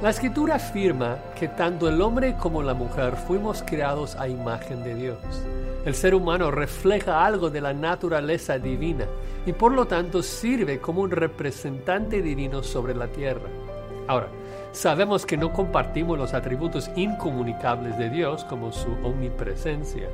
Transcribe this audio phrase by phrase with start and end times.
[0.00, 4.94] La escritura afirma que tanto el hombre como la mujer fuimos creados a imagen de
[4.94, 5.18] Dios.
[5.84, 9.06] El ser humano refleja algo de la naturaleza divina
[9.44, 13.48] y por lo tanto sirve como un representante divino sobre la tierra.
[14.06, 14.28] Ahora,
[14.70, 20.08] sabemos que no compartimos los atributos incomunicables de Dios como su omnipresencia.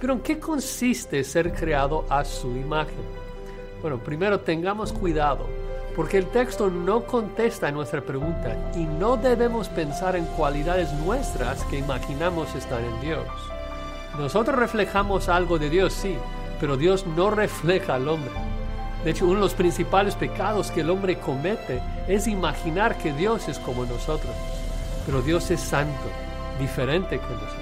[0.00, 3.04] Pero ¿en qué consiste ser creado a su imagen?
[3.80, 5.46] Bueno, primero tengamos cuidado
[5.94, 11.64] porque el texto no contesta a nuestra pregunta y no debemos pensar en cualidades nuestras
[11.64, 13.26] que imaginamos estar en Dios.
[14.18, 16.16] Nosotros reflejamos algo de Dios, sí,
[16.60, 18.32] pero Dios no refleja al hombre.
[19.04, 23.48] De hecho, uno de los principales pecados que el hombre comete es imaginar que Dios
[23.48, 24.34] es como nosotros.
[25.06, 26.06] Pero Dios es santo,
[26.58, 27.56] diferente que nosotros.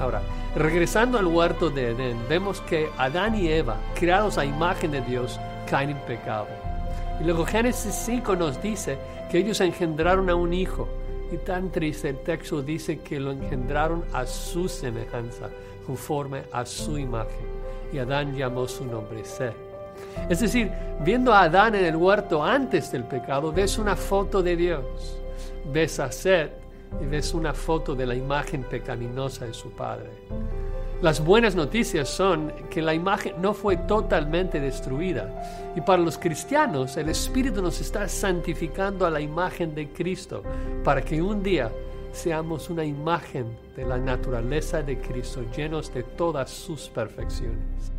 [0.00, 0.22] Ahora,
[0.54, 5.40] regresando al huerto de Edén, vemos que Adán y Eva, creados a imagen de Dios,
[5.68, 6.67] caen en pecado.
[7.20, 8.98] Y luego Génesis 5 nos dice
[9.30, 10.88] que ellos engendraron a un hijo.
[11.32, 15.50] Y tan triste el texto dice que lo engendraron a su semejanza,
[15.86, 17.46] conforme a su imagen.
[17.92, 19.54] Y Adán llamó su nombre Seth.
[20.28, 20.70] Es decir,
[21.00, 25.18] viendo a Adán en el huerto antes del pecado, ves una foto de Dios.
[25.72, 26.52] Ves a Seth
[27.02, 30.10] y ves una foto de la imagen pecaminosa de su padre.
[31.00, 35.72] Las buenas noticias son que la imagen no fue totalmente destruida.
[35.76, 40.42] Y para los cristianos, el Espíritu nos está santificando a la imagen de Cristo
[40.82, 41.70] para que un día
[42.10, 47.92] seamos una imagen de la naturaleza de Cristo, llenos de todas sus perfecciones.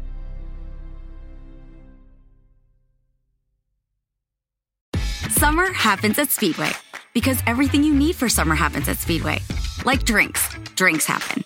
[5.37, 6.71] Summer happens at Speedway
[7.13, 9.39] because everything you need for summer happens at Speedway.
[9.85, 11.45] Like drinks, drinks happen